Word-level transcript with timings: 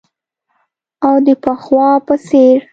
او 1.05 1.13
د 1.25 1.27
پخوا 1.43 1.87
په 2.05 2.13
څیر 2.25 2.57